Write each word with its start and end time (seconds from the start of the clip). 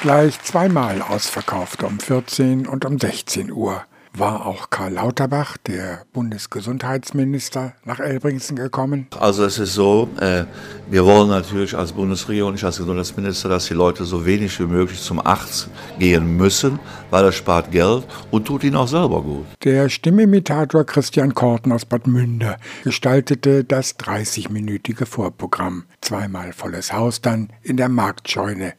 Gleich 0.00 0.40
zweimal 0.44 1.02
ausverkauft 1.02 1.82
um 1.82 1.98
14 1.98 2.68
und 2.68 2.84
um 2.84 3.00
16 3.00 3.50
Uhr 3.50 3.82
war 4.14 4.46
auch 4.46 4.70
Karl 4.70 4.92
Lauterbach, 4.92 5.56
der 5.56 6.02
Bundesgesundheitsminister, 6.12 7.74
nach 7.84 7.98
Elbringsen 7.98 8.56
gekommen? 8.56 9.08
Also 9.18 9.44
es 9.44 9.58
ist 9.58 9.74
so, 9.74 10.08
äh, 10.20 10.44
wir 10.88 11.04
wollen 11.04 11.28
natürlich 11.28 11.76
als 11.76 11.92
Bundesregierung, 11.92 12.52
nicht 12.52 12.62
als 12.62 12.78
Gesundheitsminister, 12.78 13.48
dass 13.48 13.66
die 13.66 13.74
Leute 13.74 14.04
so 14.04 14.24
wenig 14.24 14.58
wie 14.60 14.66
möglich 14.66 15.00
zum 15.00 15.18
Arzt 15.18 15.68
gehen 15.98 16.36
müssen, 16.36 16.78
weil 17.10 17.24
er 17.24 17.32
spart 17.32 17.72
Geld 17.72 18.06
und 18.30 18.46
tut 18.46 18.62
ihnen 18.62 18.76
auch 18.76 18.88
selber 18.88 19.20
gut. 19.20 19.46
Der 19.64 19.88
Stimmimitator 19.88 20.84
Christian 20.84 21.34
Korten 21.34 21.72
aus 21.72 21.84
Bad 21.84 22.06
Münder 22.06 22.56
gestaltete 22.84 23.64
das 23.64 23.98
30-minütige 23.98 25.06
Vorprogramm. 25.06 25.86
Zweimal 26.00 26.52
volles 26.52 26.92
Haus 26.92 27.20
dann 27.20 27.52
in 27.62 27.76
der 27.76 27.88
Marktscheune. 27.88 28.74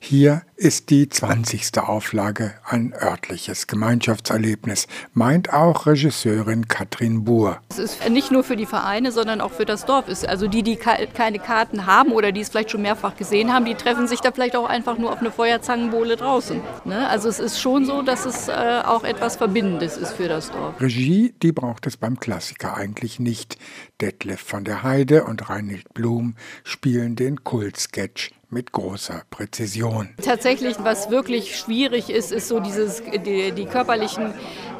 Hier 0.00 0.42
ist 0.56 0.90
die 0.90 1.08
20. 1.08 1.78
Auflage 1.78 2.54
ein 2.64 2.94
örtliches 2.94 3.66
Gemeinschaftserlebnis, 3.66 4.86
meint 5.12 5.52
auch 5.52 5.86
Regisseurin 5.86 6.68
Katrin 6.68 7.24
Buhr. 7.24 7.60
Es 7.68 7.78
ist 7.78 8.08
nicht 8.08 8.30
nur 8.30 8.44
für 8.44 8.56
die 8.56 8.66
Vereine, 8.66 9.12
sondern 9.12 9.40
auch 9.40 9.52
für 9.52 9.64
das 9.64 9.84
Dorf. 9.84 10.06
Also 10.26 10.46
die, 10.46 10.62
die 10.62 10.76
keine 10.76 11.38
Karten 11.38 11.86
haben 11.86 12.12
oder 12.12 12.32
die 12.32 12.40
es 12.40 12.48
vielleicht 12.48 12.70
schon 12.70 12.82
mehrfach 12.82 13.16
gesehen 13.16 13.52
haben, 13.52 13.64
die 13.64 13.74
treffen 13.74 14.08
sich 14.08 14.20
da 14.20 14.32
vielleicht 14.32 14.56
auch 14.56 14.68
einfach 14.68 14.98
nur 14.98 15.12
auf 15.12 15.18
eine 15.18 15.30
Feuerzangenbowle 15.30 16.16
draußen. 16.16 16.60
Ne? 16.84 17.08
Also 17.08 17.28
es 17.28 17.40
ist 17.40 17.60
schon 17.60 17.84
so, 17.84 18.02
dass 18.02 18.24
es 18.24 18.48
äh, 18.48 18.82
auch 18.84 19.04
etwas 19.04 19.36
Verbindendes 19.36 19.96
ist 19.96 20.12
für 20.12 20.28
das 20.28 20.50
Dorf. 20.50 20.80
Regie, 20.80 21.34
die 21.42 21.52
braucht 21.52 21.86
es 21.86 21.96
beim 21.96 22.18
Klassiker 22.18 22.76
eigentlich 22.76 23.18
nicht. 23.18 23.58
Detlef 24.00 24.40
von 24.40 24.64
der 24.64 24.82
Heide 24.82 25.24
und 25.24 25.50
Reinhild 25.50 25.92
Blum 25.92 26.36
spielen 26.64 27.16
den 27.16 27.44
Kultsketch 27.44 28.32
mit 28.50 28.72
großer 28.72 29.22
Präzision. 29.30 30.08
Tatsächlich, 30.22 30.76
was 30.80 31.10
wirklich 31.10 31.58
schwierig 31.58 32.08
ist, 32.08 32.32
ist 32.32 32.48
so 32.48 32.60
dieses, 32.60 33.02
die, 33.26 33.52
die 33.52 33.66
körperlichen, 33.66 34.32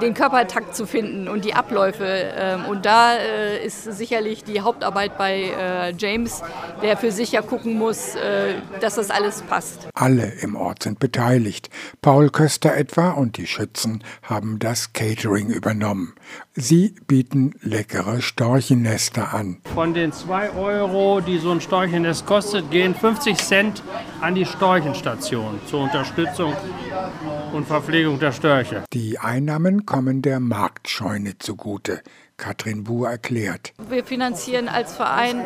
den 0.00 0.14
Körpertakt 0.14 0.74
zu 0.74 0.84
finden 0.84 1.28
und 1.28 1.44
die 1.44 1.54
Abläufe. 1.54 2.04
Ähm, 2.04 2.64
und 2.64 2.84
da 2.86 3.14
äh, 3.14 3.64
ist 3.64 3.84
sicherlich 3.84 4.42
die 4.42 4.60
Hauptarbeit 4.62 5.16
bei 5.16 5.52
äh, 5.56 5.94
James, 5.96 6.42
der 6.82 6.96
für 6.96 7.12
sich 7.12 7.32
ja 7.32 7.42
gucken 7.42 7.78
muss, 7.78 8.16
äh, 8.16 8.54
dass 8.80 8.96
das 8.96 9.10
alles 9.10 9.42
passt. 9.42 9.88
Alle 9.94 10.32
im 10.40 10.56
Ort 10.56 10.82
sind 10.82 10.98
beteiligt. 10.98 11.70
Paul 12.00 12.30
Köster 12.30 12.74
etwa 12.74 13.10
und 13.10 13.36
die 13.36 13.46
Schützen 13.46 14.02
haben 14.22 14.58
das 14.58 14.92
Catering 14.92 15.50
übernommen. 15.50 16.14
Sie 16.54 16.96
bieten 17.06 17.54
leckere 17.62 18.20
Storchennester 18.20 19.32
an. 19.32 19.58
Von 19.72 19.94
den 19.94 20.12
2 20.12 20.50
Euro, 20.50 21.20
die 21.20 21.38
so 21.38 21.52
ein 21.52 21.60
Storchennest 21.60 22.26
kostet, 22.26 22.70
gehen 22.70 22.94
50 22.94 23.36
Cent 23.38 23.51
Cent 23.52 23.82
an 24.22 24.34
die 24.34 24.46
Storchenstation 24.46 25.60
zur 25.66 25.82
Unterstützung 25.82 26.54
und 27.52 27.66
Verpflegung 27.66 28.18
der 28.18 28.32
Störche. 28.32 28.82
Die 28.94 29.18
Einnahmen 29.18 29.84
kommen 29.84 30.22
der 30.22 30.40
Marktscheune 30.40 31.36
zugute. 31.36 32.00
Katrin 32.38 32.84
Buhr 32.84 33.10
erklärt. 33.10 33.74
Wir 33.90 34.04
finanzieren 34.04 34.70
als 34.70 34.96
Verein, 34.96 35.44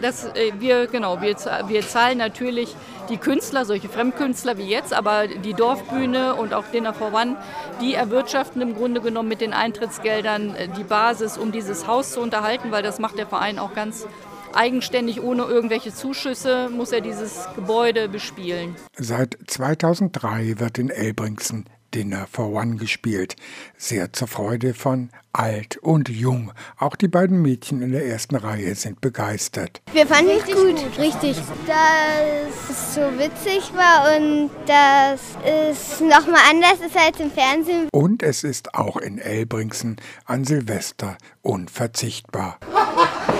dass 0.00 0.24
äh, 0.24 0.52
wir 0.60 0.86
genau, 0.86 1.20
wir, 1.20 1.36
wir 1.68 1.82
zahlen 1.82 2.16
natürlich 2.16 2.74
die 3.10 3.18
Künstler, 3.18 3.66
solche 3.66 3.90
Fremdkünstler 3.90 4.56
wie 4.56 4.70
jetzt, 4.70 4.94
aber 4.94 5.26
die 5.28 5.52
Dorfbühne 5.52 6.36
und 6.36 6.54
auch 6.54 6.64
Dinner 6.72 6.94
for 6.94 7.12
One, 7.12 7.36
die 7.82 7.92
erwirtschaften 7.92 8.62
im 8.62 8.74
Grunde 8.74 9.02
genommen 9.02 9.28
mit 9.28 9.42
den 9.42 9.52
Eintrittsgeldern 9.52 10.54
äh, 10.54 10.68
die 10.68 10.84
Basis, 10.84 11.36
um 11.36 11.52
dieses 11.52 11.86
Haus 11.86 12.12
zu 12.12 12.20
unterhalten, 12.20 12.72
weil 12.72 12.82
das 12.82 12.98
macht 12.98 13.18
der 13.18 13.26
Verein 13.26 13.58
auch 13.58 13.74
ganz 13.74 14.06
eigenständig 14.56 15.22
ohne 15.22 15.44
irgendwelche 15.44 15.94
Zuschüsse 15.94 16.68
muss 16.70 16.92
er 16.92 17.00
dieses 17.00 17.46
Gebäude 17.54 18.08
bespielen. 18.08 18.74
Seit 18.96 19.38
2003 19.46 20.58
wird 20.58 20.78
in 20.78 20.90
Elbringsen 20.90 21.66
Dinner 21.94 22.26
for 22.30 22.52
One 22.52 22.76
gespielt. 22.76 23.36
Sehr 23.76 24.12
zur 24.12 24.28
Freude 24.28 24.74
von 24.74 25.10
alt 25.32 25.76
und 25.78 26.08
jung. 26.08 26.52
Auch 26.78 26.96
die 26.96 27.08
beiden 27.08 27.40
Mädchen 27.40 27.80
in 27.80 27.92
der 27.92 28.06
ersten 28.06 28.36
Reihe 28.36 28.74
sind 28.74 29.00
begeistert. 29.00 29.80
Wir 29.92 30.06
fanden 30.06 30.32
es 30.38 30.44
gut, 30.44 30.76
gut, 30.76 30.98
richtig. 30.98 31.36
Dass 31.66 32.70
es 32.70 32.94
so 32.94 33.00
witzig 33.18 33.72
war 33.74 34.16
und 34.16 34.50
dass 34.66 35.20
es 35.44 36.00
nochmal 36.00 36.40
anders 36.50 36.80
ist 36.84 36.96
als 36.96 37.20
im 37.20 37.30
Fernsehen. 37.30 37.88
Und 37.92 38.22
es 38.22 38.44
ist 38.44 38.74
auch 38.74 38.96
in 38.96 39.18
Elbringsen 39.18 39.96
an 40.24 40.44
Silvester 40.44 41.16
unverzichtbar. 41.42 42.58